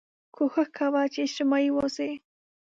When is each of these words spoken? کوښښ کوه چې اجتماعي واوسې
کوښښ 0.35 0.67
کوه 0.77 1.01
چې 1.13 1.19
اجتماعي 1.27 1.69
واوسې 1.73 2.09